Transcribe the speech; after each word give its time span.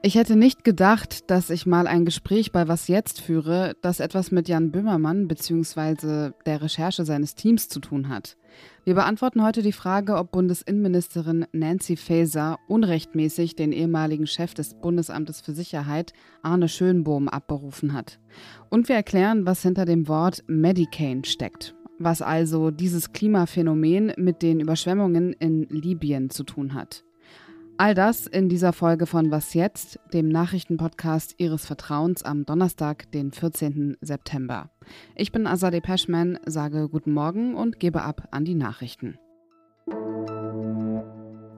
Ich 0.00 0.14
hätte 0.14 0.36
nicht 0.36 0.62
gedacht, 0.62 1.28
dass 1.28 1.50
ich 1.50 1.66
mal 1.66 1.88
ein 1.88 2.04
Gespräch 2.04 2.52
bei 2.52 2.68
Was 2.68 2.86
jetzt 2.86 3.20
führe, 3.20 3.74
das 3.82 3.98
etwas 3.98 4.30
mit 4.30 4.48
Jan 4.48 4.70
Böhmermann 4.70 5.26
bzw. 5.26 6.30
der 6.46 6.62
Recherche 6.62 7.04
seines 7.04 7.34
Teams 7.34 7.68
zu 7.68 7.80
tun 7.80 8.08
hat. 8.08 8.36
Wir 8.84 8.94
beantworten 8.94 9.42
heute 9.42 9.60
die 9.60 9.72
Frage, 9.72 10.14
ob 10.14 10.30
Bundesinnenministerin 10.30 11.46
Nancy 11.50 11.96
Faeser 11.96 12.58
unrechtmäßig 12.68 13.56
den 13.56 13.72
ehemaligen 13.72 14.28
Chef 14.28 14.54
des 14.54 14.74
Bundesamtes 14.74 15.40
für 15.40 15.52
Sicherheit, 15.52 16.12
Arne 16.42 16.68
Schönbohm, 16.68 17.28
abberufen 17.28 17.92
hat. 17.92 18.20
Und 18.70 18.88
wir 18.88 18.94
erklären, 18.94 19.46
was 19.46 19.62
hinter 19.62 19.84
dem 19.84 20.06
Wort 20.06 20.44
Medicaid 20.46 21.26
steckt, 21.26 21.74
was 21.98 22.22
also 22.22 22.70
dieses 22.70 23.12
Klimaphänomen 23.12 24.12
mit 24.16 24.42
den 24.42 24.60
Überschwemmungen 24.60 25.32
in 25.32 25.64
Libyen 25.64 26.30
zu 26.30 26.44
tun 26.44 26.74
hat. 26.74 27.04
All 27.80 27.94
das 27.94 28.26
in 28.26 28.48
dieser 28.48 28.72
Folge 28.72 29.06
von 29.06 29.30
Was 29.30 29.54
jetzt, 29.54 30.00
dem 30.12 30.28
Nachrichtenpodcast 30.28 31.36
Ihres 31.38 31.64
Vertrauens 31.64 32.24
am 32.24 32.44
Donnerstag, 32.44 33.08
den 33.12 33.30
14. 33.30 33.96
September. 34.00 34.68
Ich 35.14 35.30
bin 35.30 35.46
Azadeh 35.46 35.80
Peschman, 35.80 36.40
sage 36.44 36.88
guten 36.88 37.12
Morgen 37.12 37.54
und 37.54 37.78
gebe 37.78 38.02
ab 38.02 38.26
an 38.32 38.44
die 38.44 38.56
Nachrichten. 38.56 39.16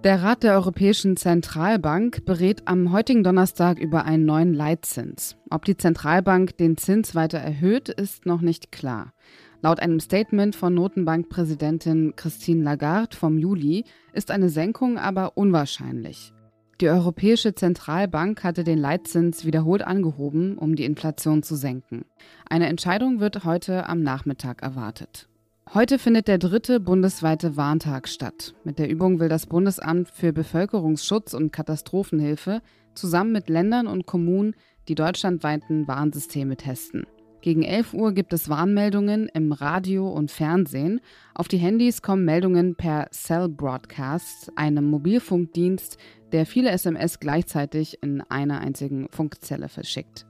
Der 0.04 0.22
Rat 0.22 0.42
der 0.42 0.52
Europäischen 0.56 1.16
Zentralbank 1.16 2.26
berät 2.26 2.68
am 2.68 2.92
heutigen 2.92 3.24
Donnerstag 3.24 3.78
über 3.78 4.04
einen 4.04 4.26
neuen 4.26 4.52
Leitzins. 4.52 5.38
Ob 5.48 5.64
die 5.64 5.78
Zentralbank 5.78 6.54
den 6.58 6.76
Zins 6.76 7.14
weiter 7.14 7.38
erhöht, 7.38 7.88
ist 7.88 8.26
noch 8.26 8.42
nicht 8.42 8.72
klar. 8.72 9.14
Laut 9.62 9.80
einem 9.80 10.00
Statement 10.00 10.56
von 10.56 10.74
Notenbankpräsidentin 10.74 12.14
Christine 12.16 12.62
Lagarde 12.62 13.16
vom 13.16 13.38
Juli 13.38 13.84
ist 14.14 14.30
eine 14.30 14.48
Senkung 14.48 14.98
aber 14.98 15.36
unwahrscheinlich. 15.36 16.32
Die 16.80 16.88
Europäische 16.88 17.54
Zentralbank 17.54 18.42
hatte 18.42 18.64
den 18.64 18.78
Leitzins 18.78 19.44
wiederholt 19.44 19.82
angehoben, 19.82 20.56
um 20.56 20.76
die 20.76 20.86
Inflation 20.86 21.42
zu 21.42 21.56
senken. 21.56 22.06
Eine 22.48 22.68
Entscheidung 22.68 23.20
wird 23.20 23.44
heute 23.44 23.86
am 23.86 24.02
Nachmittag 24.02 24.62
erwartet. 24.62 25.28
Heute 25.74 25.98
findet 25.98 26.26
der 26.26 26.38
dritte 26.38 26.80
bundesweite 26.80 27.58
Warntag 27.58 28.08
statt. 28.08 28.54
Mit 28.64 28.78
der 28.78 28.88
Übung 28.88 29.20
will 29.20 29.28
das 29.28 29.46
Bundesamt 29.46 30.08
für 30.08 30.32
Bevölkerungsschutz 30.32 31.34
und 31.34 31.52
Katastrophenhilfe 31.52 32.62
zusammen 32.94 33.32
mit 33.32 33.50
Ländern 33.50 33.86
und 33.86 34.06
Kommunen 34.06 34.54
die 34.88 34.94
deutschlandweiten 34.94 35.86
Warnsysteme 35.86 36.56
testen. 36.56 37.06
Gegen 37.42 37.62
11 37.62 37.94
Uhr 37.94 38.12
gibt 38.12 38.34
es 38.34 38.50
Warnmeldungen 38.50 39.28
im 39.28 39.52
Radio 39.52 40.10
und 40.10 40.30
Fernsehen. 40.30 41.00
Auf 41.34 41.48
die 41.48 41.56
Handys 41.56 42.02
kommen 42.02 42.26
Meldungen 42.26 42.74
per 42.74 43.10
Cell 43.12 43.48
Broadcast, 43.48 44.52
einem 44.56 44.84
Mobilfunkdienst, 44.90 45.96
der 46.32 46.44
viele 46.44 46.70
SMS 46.70 47.18
gleichzeitig 47.18 48.02
in 48.02 48.20
einer 48.20 48.60
einzigen 48.60 49.08
Funkzelle 49.10 49.70
verschickt. 49.70 50.26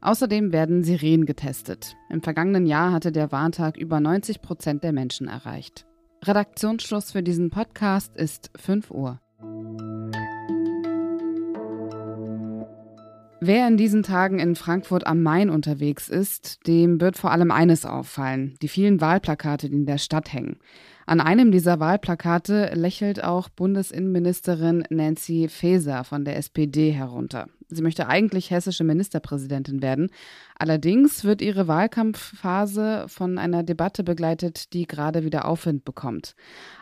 Außerdem 0.00 0.52
werden 0.52 0.84
Sirenen 0.84 1.26
getestet. 1.26 1.96
Im 2.08 2.22
vergangenen 2.22 2.66
Jahr 2.66 2.92
hatte 2.92 3.10
der 3.10 3.32
Warntag 3.32 3.76
über 3.76 3.98
90 3.98 4.40
Prozent 4.40 4.84
der 4.84 4.92
Menschen 4.92 5.26
erreicht. 5.26 5.86
Redaktionsschluss 6.22 7.10
für 7.10 7.24
diesen 7.24 7.50
Podcast 7.50 8.16
ist 8.16 8.52
5 8.56 8.92
Uhr. 8.92 9.20
Wer 13.44 13.66
in 13.66 13.76
diesen 13.76 14.04
Tagen 14.04 14.38
in 14.38 14.54
Frankfurt 14.54 15.04
am 15.04 15.20
Main 15.20 15.50
unterwegs 15.50 16.08
ist, 16.08 16.64
dem 16.68 17.00
wird 17.00 17.16
vor 17.16 17.32
allem 17.32 17.50
eines 17.50 17.84
auffallen, 17.84 18.54
die 18.62 18.68
vielen 18.68 19.00
Wahlplakate, 19.00 19.68
die 19.68 19.74
in 19.78 19.84
der 19.84 19.98
Stadt 19.98 20.32
hängen. 20.32 20.58
An 21.06 21.20
einem 21.20 21.50
dieser 21.50 21.80
Wahlplakate 21.80 22.70
lächelt 22.74 23.24
auch 23.24 23.48
Bundesinnenministerin 23.48 24.84
Nancy 24.90 25.48
Faeser 25.48 26.04
von 26.04 26.24
der 26.24 26.36
SPD 26.36 26.92
herunter. 26.92 27.48
Sie 27.74 27.82
möchte 27.82 28.08
eigentlich 28.08 28.50
hessische 28.50 28.84
Ministerpräsidentin 28.84 29.82
werden. 29.82 30.10
Allerdings 30.58 31.24
wird 31.24 31.42
ihre 31.42 31.68
Wahlkampfphase 31.68 33.06
von 33.08 33.38
einer 33.38 33.62
Debatte 33.62 34.04
begleitet, 34.04 34.72
die 34.72 34.86
gerade 34.86 35.24
wieder 35.24 35.46
Aufwind 35.46 35.84
bekommt. 35.84 36.34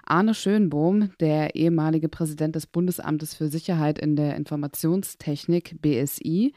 Arne 0.04 0.34
Schönbohm, 0.34 1.10
der 1.20 1.54
ehemalige 1.54 2.08
Präsident 2.08 2.56
des 2.56 2.66
Bundesamtes 2.66 3.34
für 3.34 3.48
Sicherheit 3.48 3.98
in 3.98 4.16
der 4.16 4.36
Informationstechnik 4.36 5.80
BSI, 5.80 6.52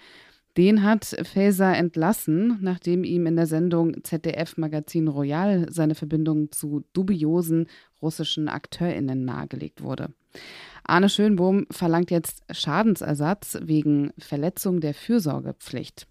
den 0.58 0.84
hat 0.84 1.06
Faeser 1.06 1.76
entlassen, 1.76 2.60
nachdem 2.62 3.04
ihm 3.04 3.26
in 3.26 3.36
der 3.36 3.48
Sendung 3.48 4.04
ZDF 4.04 4.58
Magazin 4.58 5.08
Royal 5.08 5.66
seine 5.72 5.96
Verbindung 5.96 6.52
zu 6.52 6.84
dubiosen 6.94 7.68
russischen 8.02 8.48
AkteurInnen 8.48 9.26
nahegelegt 9.26 9.82
wurde. 9.82 10.10
Arne 10.86 11.10
Schönbohm 11.10 11.66
verlangt 11.72 12.12
jetzt 12.12 12.44
Schadensersatz 12.52 13.58
wegen 13.62 14.12
Verletzung 14.18 14.82
der 14.82 14.94
Fürsorgepflicht. 14.94 16.08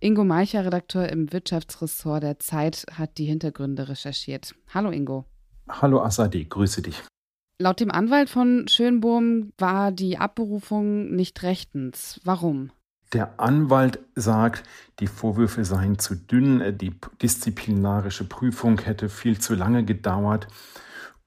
Ingo 0.00 0.24
Meicher, 0.24 0.64
Redakteur 0.64 1.08
im 1.08 1.32
Wirtschaftsressort 1.32 2.22
der 2.22 2.38
Zeit, 2.38 2.86
hat 2.92 3.18
die 3.18 3.26
Hintergründe 3.26 3.88
recherchiert. 3.88 4.54
Hallo 4.72 4.90
Ingo. 4.90 5.24
Hallo 5.68 6.02
Assadi, 6.02 6.44
grüße 6.44 6.82
dich. 6.82 7.02
Laut 7.58 7.80
dem 7.80 7.90
Anwalt 7.90 8.28
von 8.28 8.66
Schönbohm 8.68 9.52
war 9.58 9.92
die 9.92 10.18
Abberufung 10.18 11.14
nicht 11.14 11.42
rechtens. 11.42 12.20
Warum? 12.24 12.70
Der 13.12 13.38
Anwalt 13.38 14.00
sagt, 14.16 14.68
die 14.98 15.06
Vorwürfe 15.06 15.64
seien 15.64 15.98
zu 15.98 16.16
dünn, 16.16 16.76
die 16.78 16.92
disziplinarische 17.22 18.24
Prüfung 18.24 18.80
hätte 18.80 19.08
viel 19.08 19.38
zu 19.38 19.54
lange 19.54 19.84
gedauert 19.84 20.48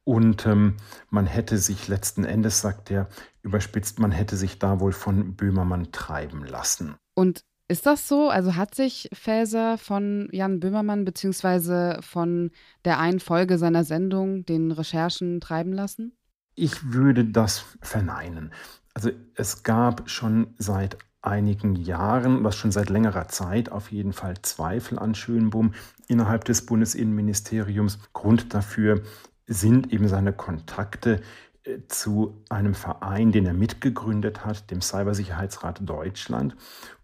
und 0.08 0.46
ähm, 0.46 0.78
man 1.10 1.26
hätte 1.26 1.58
sich 1.58 1.90
letzten 1.90 2.24
Endes, 2.24 2.62
sagt 2.62 2.90
er, 2.92 3.10
überspitzt, 3.42 4.00
man 4.00 4.14
hätte 4.14 4.38
sich 4.38 4.58
da 4.58 4.80
wohl 4.80 4.94
von 4.94 5.36
Böhmermann 5.36 5.92
treiben 5.92 6.46
lassen. 6.46 6.96
Und 7.14 7.44
ist 7.68 7.86
das 7.86 8.08
so? 8.08 8.30
Also 8.30 8.56
hat 8.56 8.74
sich 8.74 9.10
Faeser 9.12 9.78
von 9.78 10.30
Jan 10.32 10.62
Böhmermann 10.62 11.04
beziehungsweise 11.04 12.00
von 12.00 12.52
der 12.86 13.00
einen 13.00 13.20
Folge 13.20 13.58
seiner 13.58 13.84
Sendung, 13.84 14.46
den 14.46 14.72
Recherchen, 14.72 15.42
treiben 15.42 15.74
lassen? 15.74 16.14
Ich 16.56 16.94
würde 16.94 17.26
das 17.26 17.66
verneinen. 17.82 18.54
Also 18.94 19.12
es 19.36 19.64
gab 19.64 20.10
schon 20.10 20.56
seit 20.58 20.98
einigen 21.22 21.76
Jahren, 21.76 22.46
was 22.46 22.56
schon 22.56 22.72
seit 22.72 22.90
längerer 22.90 23.28
Zeit 23.28 23.70
auf 23.74 23.92
jeden 23.92 24.14
Fall 24.14 24.42
Zweifel 24.42 25.00
an 25.00 25.16
Schönbohm 25.16 25.74
innerhalb 26.08 26.46
des 26.46 26.66
Bundesinnenministeriums. 26.66 28.00
Grund 28.14 28.54
dafür 28.54 29.04
sind 29.48 29.92
eben 29.92 30.08
seine 30.08 30.34
Kontakte 30.34 31.22
äh, 31.64 31.80
zu 31.88 32.44
einem 32.50 32.74
Verein, 32.74 33.32
den 33.32 33.46
er 33.46 33.54
mitgegründet 33.54 34.46
hat, 34.46 34.70
dem 34.72 34.82
Cybersicherheitsrat 34.82 35.80
Deutschland 35.88 36.56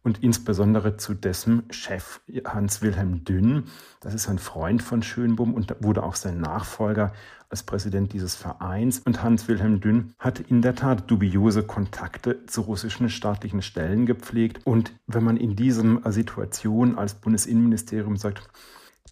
und 0.04 0.22
insbesondere 0.22 0.98
zu 0.98 1.14
dessen 1.14 1.64
Chef 1.70 2.20
Hans-Wilhelm 2.46 3.24
Dünn. 3.24 3.66
Das 4.02 4.14
ist 4.14 4.28
ein 4.28 4.40
Freund 4.40 4.84
von 4.84 5.02
Schönbohm 5.02 5.54
und 5.54 5.76
wurde 5.80 6.04
auch 6.04 6.16
sein 6.16 6.40
Nachfolger 6.40 7.14
als 7.50 7.64
Präsident 7.64 8.14
dieses 8.14 8.36
Vereins. 8.36 9.00
Und 9.06 9.24
Hans-Wilhelm 9.24 9.80
Dünn 9.80 10.14
hat 10.20 10.40
in 10.40 10.62
der 10.62 10.76
Tat 10.76 11.10
dubiose 11.10 11.64
Kontakte 11.64 12.46
zu 12.48 12.62
russischen 12.62 13.10
staatlichen 13.10 13.62
Stellen 13.62 14.06
gepflegt. 14.06 14.66
Und 14.66 14.94
wenn 15.08 15.24
man 15.24 15.38
in 15.38 15.56
dieser 15.56 16.12
Situation 16.12 16.98
als 16.98 17.14
Bundesinnenministerium 17.14 18.18
sagt, 18.18 18.50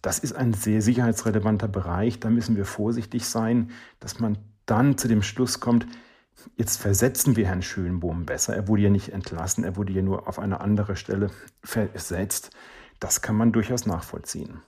das 0.02 0.18
ist 0.18 0.34
ein 0.34 0.52
sehr 0.52 0.82
sicherheitsrelevanter 0.82 1.68
Bereich, 1.68 2.20
da 2.20 2.28
müssen 2.28 2.56
wir 2.56 2.64
vorsichtig 2.64 3.26
sein, 3.26 3.70
dass 4.00 4.20
man 4.20 4.38
dann 4.66 4.98
zu 4.98 5.08
dem 5.08 5.22
Schluss 5.22 5.60
kommt, 5.60 5.86
Jetzt 6.56 6.80
versetzen 6.80 7.36
wir 7.36 7.46
Herrn 7.46 7.62
Schönbohm 7.62 8.26
besser. 8.26 8.54
Er 8.54 8.68
wurde 8.68 8.82
ja 8.82 8.90
nicht 8.90 9.10
entlassen, 9.10 9.64
er 9.64 9.76
wurde 9.76 9.92
ja 9.92 10.02
nur 10.02 10.28
auf 10.28 10.38
eine 10.38 10.60
andere 10.60 10.96
Stelle 10.96 11.30
versetzt. 11.62 12.50
Das 13.00 13.22
kann 13.22 13.36
man 13.36 13.52
durchaus 13.52 13.86
nachvollziehen. 13.86 14.60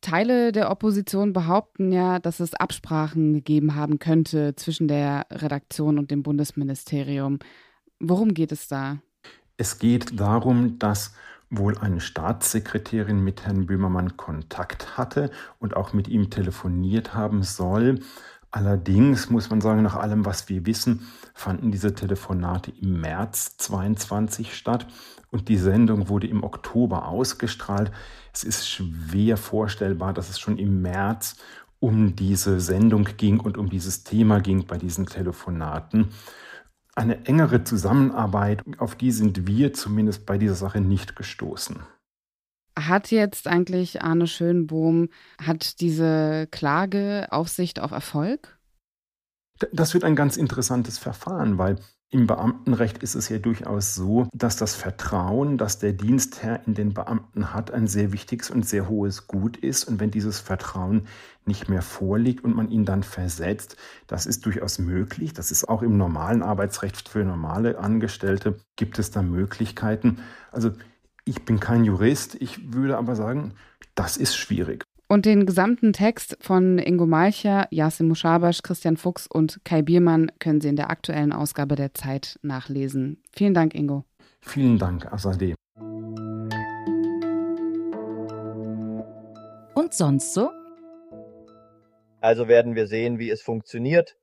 Teile 0.00 0.52
der 0.52 0.70
Opposition 0.70 1.32
behaupten 1.32 1.90
ja, 1.90 2.18
dass 2.18 2.40
es 2.40 2.54
Absprachen 2.54 3.34
gegeben 3.34 3.74
haben 3.74 3.98
könnte 3.98 4.54
zwischen 4.54 4.86
der 4.86 5.26
Redaktion 5.30 5.98
und 5.98 6.10
dem 6.10 6.22
Bundesministerium. 6.22 7.40
Worum 7.98 8.32
geht 8.32 8.52
es 8.52 8.68
da? 8.68 8.98
Es 9.56 9.78
geht 9.78 10.20
darum, 10.20 10.78
dass 10.78 11.14
wohl 11.50 11.78
eine 11.78 12.00
Staatssekretärin 12.00 13.22
mit 13.22 13.46
Herrn 13.46 13.66
Böhmermann 13.66 14.16
Kontakt 14.16 14.98
hatte 14.98 15.30
und 15.58 15.76
auch 15.76 15.92
mit 15.92 16.08
ihm 16.08 16.30
telefoniert 16.30 17.14
haben 17.14 17.42
soll. 17.42 18.00
Allerdings 18.50 19.28
muss 19.28 19.50
man 19.50 19.60
sagen, 19.60 19.82
nach 19.82 19.96
allem, 19.96 20.24
was 20.24 20.48
wir 20.48 20.64
wissen, 20.66 21.06
fanden 21.34 21.70
diese 21.70 21.94
Telefonate 21.94 22.72
im 22.80 23.00
März 23.00 23.56
22 23.58 24.56
statt 24.56 24.86
und 25.30 25.48
die 25.48 25.58
Sendung 25.58 26.08
wurde 26.08 26.26
im 26.26 26.42
Oktober 26.42 27.08
ausgestrahlt. 27.08 27.90
Es 28.32 28.44
ist 28.44 28.68
schwer 28.68 29.36
vorstellbar, 29.36 30.14
dass 30.14 30.30
es 30.30 30.38
schon 30.38 30.58
im 30.58 30.80
März 30.80 31.36
um 31.80 32.16
diese 32.16 32.60
Sendung 32.60 33.04
ging 33.16 33.38
und 33.38 33.58
um 33.58 33.68
dieses 33.68 34.02
Thema 34.02 34.40
ging 34.40 34.66
bei 34.66 34.78
diesen 34.78 35.06
Telefonaten. 35.06 36.08
Eine 36.98 37.26
engere 37.26 37.62
Zusammenarbeit, 37.62 38.64
auf 38.78 38.96
die 38.96 39.12
sind 39.12 39.46
wir 39.46 39.72
zumindest 39.72 40.26
bei 40.26 40.36
dieser 40.36 40.56
Sache 40.56 40.80
nicht 40.80 41.14
gestoßen. 41.14 41.76
Hat 42.76 43.12
jetzt 43.12 43.46
eigentlich 43.46 44.02
Arne 44.02 44.26
Schönbohm, 44.26 45.08
hat 45.40 45.80
diese 45.80 46.48
Klage 46.50 47.28
Aussicht 47.30 47.78
auf 47.78 47.92
Erfolg? 47.92 48.58
Das 49.72 49.94
wird 49.94 50.02
ein 50.02 50.16
ganz 50.16 50.36
interessantes 50.36 50.98
Verfahren, 50.98 51.56
weil 51.56 51.76
im 52.10 52.26
Beamtenrecht 52.26 53.02
ist 53.02 53.14
es 53.14 53.28
ja 53.28 53.38
durchaus 53.38 53.94
so, 53.94 54.28
dass 54.32 54.56
das 54.56 54.74
Vertrauen, 54.74 55.58
das 55.58 55.78
der 55.78 55.92
Dienstherr 55.92 56.62
in 56.66 56.72
den 56.72 56.94
Beamten 56.94 57.52
hat, 57.52 57.70
ein 57.70 57.86
sehr 57.86 58.12
wichtiges 58.12 58.50
und 58.50 58.66
sehr 58.66 58.88
hohes 58.88 59.26
Gut 59.26 59.58
ist. 59.58 59.84
Und 59.84 60.00
wenn 60.00 60.10
dieses 60.10 60.40
Vertrauen 60.40 61.06
nicht 61.44 61.68
mehr 61.68 61.82
vorliegt 61.82 62.44
und 62.44 62.56
man 62.56 62.70
ihn 62.70 62.86
dann 62.86 63.02
versetzt, 63.02 63.76
das 64.06 64.24
ist 64.24 64.46
durchaus 64.46 64.78
möglich. 64.78 65.34
Das 65.34 65.50
ist 65.50 65.68
auch 65.68 65.82
im 65.82 65.98
normalen 65.98 66.42
Arbeitsrecht 66.42 67.10
für 67.10 67.24
normale 67.24 67.78
Angestellte, 67.78 68.58
gibt 68.76 68.98
es 68.98 69.10
da 69.10 69.20
Möglichkeiten. 69.20 70.20
Also 70.50 70.70
ich 71.26 71.44
bin 71.44 71.60
kein 71.60 71.84
Jurist, 71.84 72.36
ich 72.36 72.72
würde 72.72 72.96
aber 72.96 73.16
sagen, 73.16 73.52
das 73.94 74.16
ist 74.16 74.34
schwierig. 74.34 74.87
Und 75.10 75.24
den 75.24 75.46
gesamten 75.46 75.94
Text 75.94 76.36
von 76.38 76.78
Ingo 76.78 77.06
Malcher, 77.06 77.66
Yasin 77.70 78.08
Mushabash, 78.08 78.60
Christian 78.62 78.98
Fuchs 78.98 79.26
und 79.26 79.58
Kai 79.64 79.80
Biermann 79.80 80.30
können 80.38 80.60
Sie 80.60 80.68
in 80.68 80.76
der 80.76 80.90
aktuellen 80.90 81.32
Ausgabe 81.32 81.76
der 81.76 81.94
Zeit 81.94 82.38
nachlesen. 82.42 83.22
Vielen 83.32 83.54
Dank, 83.54 83.74
Ingo. 83.74 84.04
Vielen 84.42 84.78
Dank, 84.78 85.10
Azadeh. 85.10 85.54
Und 89.74 89.94
sonst 89.94 90.34
so? 90.34 90.50
Also 92.20 92.46
werden 92.46 92.74
wir 92.74 92.86
sehen, 92.86 93.18
wie 93.18 93.30
es 93.30 93.40
funktioniert. 93.40 94.18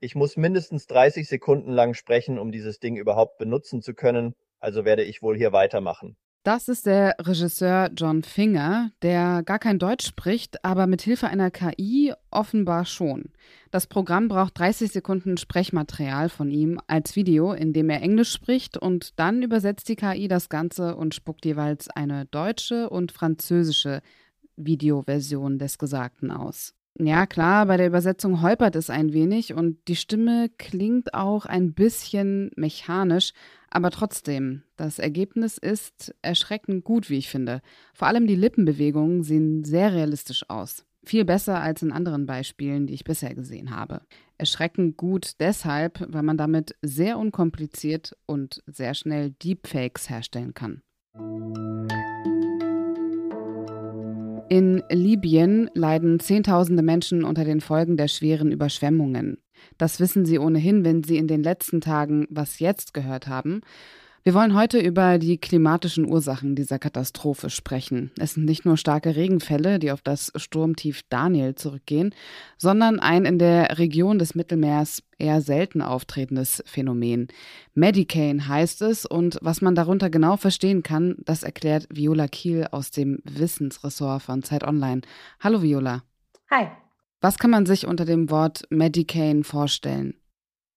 Ich 0.00 0.16
muss 0.16 0.36
mindestens 0.36 0.88
30 0.88 1.28
Sekunden 1.28 1.70
lang 1.70 1.94
sprechen, 1.94 2.40
um 2.40 2.50
dieses 2.50 2.80
Ding 2.80 2.96
überhaupt 2.96 3.38
benutzen 3.38 3.82
zu 3.82 3.94
können. 3.94 4.34
Also 4.58 4.84
werde 4.84 5.04
ich 5.04 5.22
wohl 5.22 5.36
hier 5.36 5.52
weitermachen. 5.52 6.16
Das 6.44 6.68
ist 6.68 6.84
der 6.84 7.16
Regisseur 7.20 7.90
John 7.96 8.22
Finger, 8.22 8.90
der 9.00 9.42
gar 9.42 9.58
kein 9.58 9.78
Deutsch 9.78 10.06
spricht, 10.06 10.62
aber 10.62 10.86
mit 10.86 11.00
Hilfe 11.00 11.28
einer 11.28 11.50
KI 11.50 12.12
offenbar 12.30 12.84
schon. 12.84 13.32
Das 13.70 13.86
Programm 13.86 14.28
braucht 14.28 14.58
30 14.58 14.92
Sekunden 14.92 15.38
Sprechmaterial 15.38 16.28
von 16.28 16.50
ihm 16.50 16.78
als 16.86 17.16
Video, 17.16 17.54
in 17.54 17.72
dem 17.72 17.88
er 17.88 18.02
Englisch 18.02 18.30
spricht 18.30 18.76
und 18.76 19.18
dann 19.18 19.42
übersetzt 19.42 19.88
die 19.88 19.96
KI 19.96 20.28
das 20.28 20.50
Ganze 20.50 20.96
und 20.96 21.14
spuckt 21.14 21.46
jeweils 21.46 21.88
eine 21.88 22.26
deutsche 22.26 22.90
und 22.90 23.10
französische 23.10 24.02
Videoversion 24.56 25.58
des 25.58 25.78
Gesagten 25.78 26.30
aus. 26.30 26.74
Ja, 26.96 27.26
klar, 27.26 27.66
bei 27.66 27.76
der 27.76 27.88
Übersetzung 27.88 28.40
holpert 28.40 28.76
es 28.76 28.88
ein 28.88 29.12
wenig 29.12 29.52
und 29.52 29.78
die 29.88 29.96
Stimme 29.96 30.48
klingt 30.58 31.12
auch 31.12 31.44
ein 31.44 31.74
bisschen 31.74 32.52
mechanisch, 32.54 33.32
aber 33.68 33.90
trotzdem, 33.90 34.62
das 34.76 35.00
Ergebnis 35.00 35.58
ist 35.58 36.14
erschreckend 36.22 36.84
gut, 36.84 37.10
wie 37.10 37.18
ich 37.18 37.28
finde. 37.28 37.62
Vor 37.94 38.06
allem 38.06 38.28
die 38.28 38.36
Lippenbewegungen 38.36 39.24
sehen 39.24 39.64
sehr 39.64 39.92
realistisch 39.92 40.48
aus. 40.48 40.86
Viel 41.04 41.24
besser 41.24 41.60
als 41.60 41.82
in 41.82 41.90
anderen 41.90 42.26
Beispielen, 42.26 42.86
die 42.86 42.94
ich 42.94 43.02
bisher 43.02 43.34
gesehen 43.34 43.74
habe. 43.74 44.02
Erschreckend 44.38 44.96
gut 44.96 45.40
deshalb, 45.40 46.06
weil 46.08 46.22
man 46.22 46.38
damit 46.38 46.76
sehr 46.80 47.18
unkompliziert 47.18 48.16
und 48.26 48.62
sehr 48.66 48.94
schnell 48.94 49.30
Deepfakes 49.30 50.08
herstellen 50.08 50.54
kann. 50.54 50.82
In 54.54 54.84
Libyen 54.88 55.68
leiden 55.74 56.20
Zehntausende 56.20 56.84
Menschen 56.84 57.24
unter 57.24 57.44
den 57.44 57.60
Folgen 57.60 57.96
der 57.96 58.06
schweren 58.06 58.52
Überschwemmungen. 58.52 59.38
Das 59.78 59.98
wissen 59.98 60.26
Sie 60.26 60.38
ohnehin, 60.38 60.84
wenn 60.84 61.02
Sie 61.02 61.16
in 61.16 61.26
den 61.26 61.42
letzten 61.42 61.80
Tagen 61.80 62.28
Was 62.30 62.60
jetzt 62.60 62.94
gehört 62.94 63.26
haben. 63.26 63.62
Wir 64.26 64.32
wollen 64.32 64.54
heute 64.54 64.78
über 64.78 65.18
die 65.18 65.36
klimatischen 65.36 66.06
Ursachen 66.10 66.56
dieser 66.56 66.78
Katastrophe 66.78 67.50
sprechen. 67.50 68.10
Es 68.18 68.32
sind 68.32 68.46
nicht 68.46 68.64
nur 68.64 68.78
starke 68.78 69.16
Regenfälle, 69.16 69.78
die 69.78 69.92
auf 69.92 70.00
das 70.00 70.32
Sturmtief 70.36 71.02
Daniel 71.10 71.56
zurückgehen, 71.56 72.14
sondern 72.56 73.00
ein 73.00 73.26
in 73.26 73.38
der 73.38 73.76
Region 73.76 74.18
des 74.18 74.34
Mittelmeers 74.34 75.02
eher 75.18 75.42
selten 75.42 75.82
auftretendes 75.82 76.62
Phänomen. 76.64 77.28
Medicane 77.74 78.48
heißt 78.48 78.80
es 78.80 79.04
und 79.04 79.38
was 79.42 79.60
man 79.60 79.74
darunter 79.74 80.08
genau 80.08 80.38
verstehen 80.38 80.82
kann, 80.82 81.16
das 81.18 81.42
erklärt 81.42 81.86
Viola 81.90 82.26
Kiel 82.26 82.68
aus 82.70 82.90
dem 82.90 83.18
Wissensressort 83.24 84.22
von 84.22 84.42
Zeit 84.42 84.64
Online. 84.64 85.02
Hallo 85.38 85.60
Viola. 85.60 86.02
Hi. 86.50 86.68
Was 87.20 87.36
kann 87.36 87.50
man 87.50 87.66
sich 87.66 87.86
unter 87.86 88.06
dem 88.06 88.30
Wort 88.30 88.62
Medicane 88.70 89.44
vorstellen? 89.44 90.14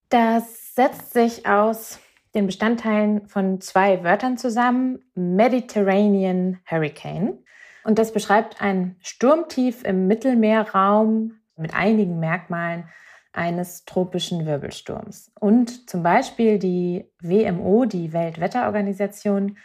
Das 0.10 0.76
setzt 0.76 1.14
sich 1.14 1.46
aus 1.46 2.00
den 2.36 2.46
Bestandteilen 2.46 3.28
von 3.28 3.62
zwei 3.62 4.04
Wörtern 4.04 4.38
zusammen, 4.38 5.00
Mediterranean 5.16 6.60
Hurricane. 6.66 7.40
Und 7.84 8.00
das 8.00 8.12
beschreibt 8.12 8.62
ein 8.62 8.98
Sturmtief 9.02 9.84
im 9.84 10.08
Mittelmeerraum 10.08 11.40
mit 11.56 11.74
einigen 11.74 12.20
Merkmalen 12.20 12.86
eines 13.34 13.86
tropischen 13.86 14.46
Wirbelsturms. 14.46 15.32
Und 15.40 15.90
zum 15.90 16.04
Beispiel 16.04 16.60
die 16.60 17.06
WMO, 17.22 17.86
die 17.86 18.12
Weltwetterorganisation, 18.12 19.58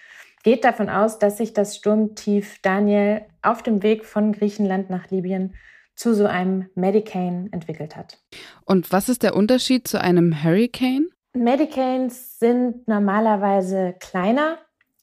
geht 0.43 0.65
davon 0.65 0.89
aus, 0.89 1.19
dass 1.19 1.39
sich 1.39 1.53
das 1.53 1.77
Sturmtief 1.77 2.61
Daniel 2.63 3.23
auf 3.43 3.63
dem 3.63 3.83
Weg 3.83 4.05
von 4.05 4.33
Griechenland 4.33 4.91
nach 4.91 5.11
Libyen 5.11 5.55
zu 5.95 6.15
so 6.15 6.27
einem 6.27 6.69
Medicane 6.75 7.49
entwickelt 7.53 7.97
hat. 7.97 8.19
Und 8.65 8.93
was 8.93 9.09
ist 9.09 9.23
der 9.23 9.37
Unterschied 9.37 9.87
zu 9.87 10.01
einem 10.01 10.43
Hurricane? 10.43 11.09
Medicanes 11.35 12.39
sind 12.39 12.87
normalerweise 12.87 13.95
kleiner 13.99 14.59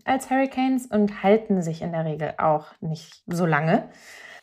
als 0.06 0.30
Hurricanes 0.30 0.86
und 0.86 1.24
halten 1.24 1.62
sich 1.62 1.82
in 1.82 1.92
der 1.92 2.06
Regel 2.06 2.34
auch 2.38 2.68
nicht 2.82 3.24
so 3.26 3.46
lange. 3.46 3.90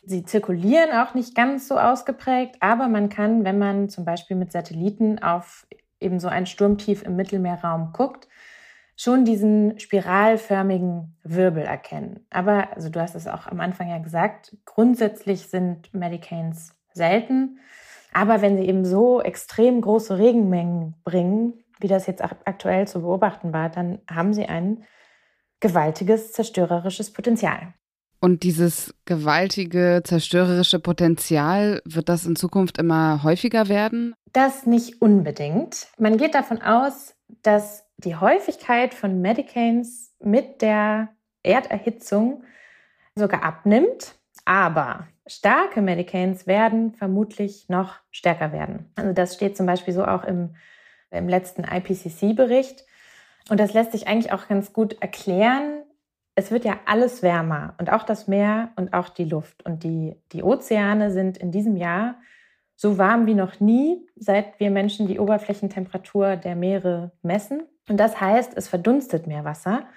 Sie 0.03 0.23
zirkulieren 0.23 0.91
auch 0.91 1.13
nicht 1.13 1.35
ganz 1.35 1.67
so 1.67 1.77
ausgeprägt, 1.77 2.57
aber 2.59 2.87
man 2.87 3.09
kann, 3.09 3.43
wenn 3.43 3.57
man 3.57 3.89
zum 3.89 4.05
Beispiel 4.05 4.37
mit 4.37 4.51
Satelliten 4.51 5.19
auf 5.19 5.67
eben 5.99 6.19
so 6.19 6.27
ein 6.27 6.45
Sturmtief 6.45 7.03
im 7.03 7.15
Mittelmeerraum 7.15 7.91
guckt, 7.93 8.27
schon 8.95 9.25
diesen 9.25 9.79
spiralförmigen 9.79 11.17
Wirbel 11.23 11.63
erkennen. 11.63 12.25
Aber, 12.29 12.73
also 12.75 12.89
du 12.89 12.99
hast 12.99 13.15
es 13.15 13.27
auch 13.27 13.47
am 13.47 13.59
Anfang 13.59 13.89
ja 13.89 13.99
gesagt, 13.99 14.57
grundsätzlich 14.65 15.47
sind 15.49 15.93
Medicanes 15.93 16.75
selten. 16.93 17.59
Aber 18.13 18.41
wenn 18.41 18.57
sie 18.57 18.63
eben 18.63 18.85
so 18.85 19.21
extrem 19.21 19.81
große 19.81 20.17
Regenmengen 20.17 20.95
bringen, 21.03 21.63
wie 21.79 21.87
das 21.87 22.07
jetzt 22.07 22.23
aktuell 22.23 22.87
zu 22.87 23.01
beobachten 23.01 23.53
war, 23.53 23.69
dann 23.69 23.99
haben 24.09 24.33
sie 24.33 24.45
ein 24.45 24.85
gewaltiges 25.59 26.31
zerstörerisches 26.33 27.11
Potenzial. 27.13 27.73
Und 28.19 28.43
dieses 28.43 28.95
gewaltige 29.05 30.01
zerstörerische 30.03 30.79
Potenzial, 30.79 31.81
wird 31.85 32.09
das 32.09 32.25
in 32.25 32.35
Zukunft 32.35 32.79
immer 32.79 33.21
häufiger 33.23 33.67
werden? 33.67 34.15
Das 34.33 34.65
nicht 34.65 35.01
unbedingt. 35.01 35.87
Man 35.99 36.17
geht 36.17 36.33
davon 36.33 36.61
aus, 36.61 37.15
dass 37.43 37.85
die 37.97 38.15
Häufigkeit 38.15 38.93
von 38.93 39.21
Medicains 39.21 40.15
mit 40.19 40.61
der 40.61 41.09
Erderhitzung 41.43 42.43
sogar 43.15 43.43
abnimmt, 43.43 44.15
aber 44.45 45.07
starke 45.27 45.81
Medicains 45.81 46.47
werden 46.47 46.93
vermutlich 46.93 47.69
noch 47.69 47.95
stärker 48.11 48.51
werden. 48.51 48.91
Also 48.95 49.13
das 49.13 49.35
steht 49.35 49.57
zum 49.57 49.65
Beispiel 49.65 49.93
so 49.93 50.05
auch 50.05 50.23
im 50.23 50.55
im 51.11 51.29
letzten 51.29 51.63
IPCC-Bericht. 51.63 52.85
Und 53.49 53.59
das 53.59 53.73
lässt 53.73 53.91
sich 53.91 54.07
eigentlich 54.07 54.31
auch 54.33 54.47
ganz 54.47 54.73
gut 54.73 55.01
erklären. 55.01 55.83
Es 56.35 56.51
wird 56.51 56.65
ja 56.65 56.77
alles 56.85 57.23
wärmer 57.23 57.75
und 57.79 57.91
auch 57.91 58.03
das 58.03 58.27
Meer 58.27 58.71
und 58.75 58.93
auch 58.93 59.09
die 59.09 59.25
Luft. 59.25 59.65
Und 59.65 59.83
die, 59.83 60.15
die 60.31 60.43
Ozeane 60.43 61.11
sind 61.11 61.37
in 61.37 61.51
diesem 61.51 61.77
Jahr 61.77 62.15
so 62.75 62.97
warm 62.99 63.25
wie 63.25 63.33
noch 63.33 63.59
nie, 63.59 64.07
seit 64.15 64.59
wir 64.59 64.69
Menschen 64.69 65.07
die 65.07 65.19
Oberflächentemperatur 65.19 66.35
der 66.35 66.55
Meere 66.55 67.11
messen. 67.23 67.63
Und 67.89 67.97
das 67.97 68.21
heißt, 68.21 68.55
es 68.55 68.67
verdunstet 68.67 69.25
mehr 69.25 69.45
Wasser 69.45 69.87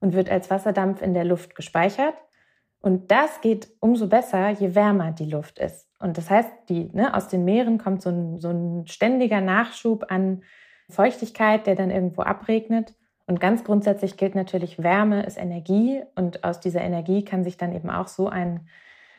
und 0.00 0.14
wird 0.14 0.30
als 0.30 0.50
Wasserdampf 0.50 1.00
in 1.00 1.14
der 1.14 1.24
Luft 1.24 1.54
gespeichert. 1.54 2.14
Und 2.80 3.10
das 3.10 3.40
geht 3.40 3.68
umso 3.80 4.08
besser, 4.08 4.50
je 4.50 4.74
wärmer 4.74 5.12
die 5.12 5.30
Luft 5.30 5.58
ist. 5.58 5.88
Und 6.04 6.18
das 6.18 6.28
heißt, 6.28 6.50
die, 6.68 6.90
ne, 6.92 7.14
aus 7.14 7.28
den 7.28 7.46
Meeren 7.46 7.78
kommt 7.78 8.02
so 8.02 8.10
ein, 8.10 8.38
so 8.38 8.50
ein 8.50 8.86
ständiger 8.86 9.40
Nachschub 9.40 10.04
an 10.10 10.42
Feuchtigkeit, 10.90 11.66
der 11.66 11.76
dann 11.76 11.90
irgendwo 11.90 12.20
abregnet. 12.20 12.92
Und 13.26 13.40
ganz 13.40 13.64
grundsätzlich 13.64 14.18
gilt 14.18 14.34
natürlich, 14.34 14.82
Wärme 14.82 15.24
ist 15.24 15.38
Energie 15.38 16.02
und 16.14 16.44
aus 16.44 16.60
dieser 16.60 16.82
Energie 16.82 17.24
kann 17.24 17.42
sich 17.42 17.56
dann 17.56 17.74
eben 17.74 17.88
auch 17.88 18.08
so 18.08 18.28
ein 18.28 18.68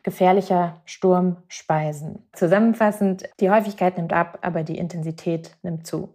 gefährlicher 0.03 0.79
Sturm 0.85 1.37
speisen. 1.47 2.19
Zusammenfassend, 2.33 3.23
die 3.39 3.49
Häufigkeit 3.49 3.97
nimmt 3.97 4.13
ab, 4.13 4.37
aber 4.43 4.61
die 4.61 4.77
Intensität 4.77 5.57
nimmt 5.63 5.87
zu. 5.87 6.13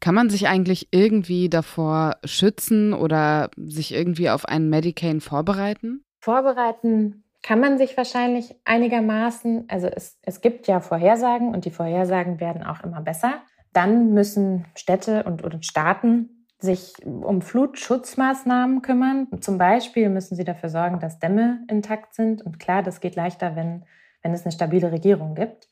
Kann 0.00 0.16
man 0.16 0.30
sich 0.30 0.48
eigentlich 0.48 0.88
irgendwie 0.90 1.48
davor 1.48 2.16
schützen 2.24 2.92
oder 2.92 3.50
sich 3.56 3.94
irgendwie 3.94 4.30
auf 4.30 4.46
einen 4.46 4.68
Medicane 4.68 5.20
vorbereiten? 5.20 6.02
Vorbereiten 6.20 7.22
kann 7.42 7.60
man 7.60 7.78
sich 7.78 7.96
wahrscheinlich 7.96 8.54
einigermaßen. 8.64 9.66
Also 9.68 9.86
es, 9.86 10.18
es 10.22 10.40
gibt 10.40 10.66
ja 10.66 10.80
Vorhersagen 10.80 11.54
und 11.54 11.64
die 11.64 11.70
Vorhersagen 11.70 12.40
werden 12.40 12.62
auch 12.62 12.82
immer 12.82 13.00
besser. 13.00 13.42
Dann 13.72 14.12
müssen 14.12 14.66
Städte 14.74 15.24
und, 15.24 15.42
und 15.42 15.64
Staaten 15.64 16.46
sich 16.60 16.94
um 17.04 17.40
Flutschutzmaßnahmen 17.40 18.82
kümmern. 18.82 19.28
Zum 19.40 19.58
Beispiel 19.58 20.08
müssen 20.08 20.34
sie 20.34 20.44
dafür 20.44 20.68
sorgen, 20.68 20.98
dass 20.98 21.20
Dämme 21.20 21.64
intakt 21.68 22.14
sind. 22.14 22.42
Und 22.42 22.58
klar, 22.58 22.82
das 22.82 23.00
geht 23.00 23.14
leichter, 23.14 23.54
wenn, 23.54 23.84
wenn 24.22 24.34
es 24.34 24.44
eine 24.44 24.52
stabile 24.52 24.90
Regierung 24.90 25.34
gibt. 25.34 25.68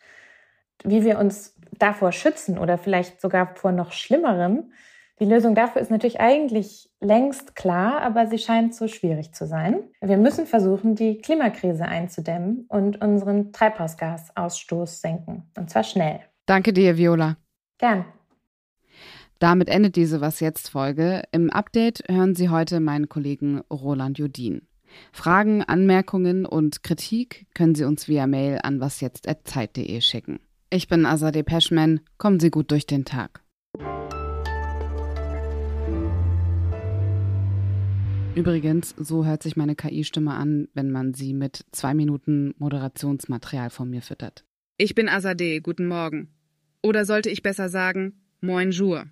wie 0.84 1.04
wir 1.04 1.18
uns 1.18 1.56
davor 1.78 2.12
schützen 2.12 2.58
oder 2.58 2.78
vielleicht 2.78 3.20
sogar 3.20 3.56
vor 3.56 3.72
noch 3.72 3.92
Schlimmerem, 3.92 4.70
die 5.18 5.24
Lösung 5.24 5.54
dafür 5.54 5.80
ist 5.80 5.90
natürlich 5.90 6.20
eigentlich 6.20 6.90
längst 7.00 7.56
klar, 7.56 8.02
aber 8.02 8.26
sie 8.26 8.38
scheint 8.38 8.74
so 8.74 8.86
schwierig 8.86 9.32
zu 9.32 9.46
sein. 9.46 9.84
Wir 10.00 10.18
müssen 10.18 10.46
versuchen, 10.46 10.94
die 10.94 11.18
Klimakrise 11.18 11.86
einzudämmen 11.86 12.66
und 12.68 13.00
unseren 13.02 13.52
Treibhausgasausstoß 13.52 15.00
senken. 15.00 15.50
Und 15.56 15.70
zwar 15.70 15.84
schnell. 15.84 16.20
Danke 16.44 16.72
dir, 16.72 16.98
Viola. 16.98 17.36
Gern. 17.78 18.04
Damit 19.38 19.68
endet 19.68 19.96
diese 19.96 20.20
Was 20.20 20.40
jetzt 20.40 20.70
Folge. 20.70 21.22
Im 21.32 21.50
Update 21.50 22.04
hören 22.08 22.34
Sie 22.34 22.48
heute 22.48 22.80
meinen 22.80 23.08
Kollegen 23.08 23.60
Roland 23.70 24.18
Judin. 24.18 24.62
Fragen, 25.12 25.62
Anmerkungen 25.62 26.46
und 26.46 26.82
Kritik 26.82 27.46
können 27.54 27.74
Sie 27.74 27.84
uns 27.84 28.08
via 28.08 28.26
Mail 28.26 28.60
an 28.62 28.80
wasjetzt.zeit.de 28.80 30.00
schicken. 30.00 30.40
Ich 30.70 30.88
bin 30.88 31.04
Azadeh 31.06 31.42
Peschman. 31.42 32.00
Kommen 32.18 32.40
Sie 32.40 32.50
gut 32.50 32.70
durch 32.70 32.86
den 32.86 33.04
Tag. 33.04 33.42
Übrigens, 38.36 38.94
so 38.98 39.24
hört 39.24 39.42
sich 39.42 39.56
meine 39.56 39.74
KI-Stimme 39.74 40.34
an, 40.34 40.68
wenn 40.74 40.90
man 40.90 41.14
sie 41.14 41.32
mit 41.32 41.64
zwei 41.72 41.94
Minuten 41.94 42.54
Moderationsmaterial 42.58 43.70
von 43.70 43.88
mir 43.88 44.02
füttert. 44.02 44.44
Ich 44.76 44.94
bin 44.94 45.08
Azadeh, 45.08 45.60
guten 45.60 45.88
Morgen. 45.88 46.28
Oder 46.82 47.06
sollte 47.06 47.30
ich 47.30 47.42
besser 47.42 47.70
sagen, 47.70 48.20
Moin 48.42 48.72
Jour. 48.72 49.06